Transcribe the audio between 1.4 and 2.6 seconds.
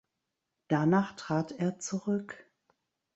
er zurück.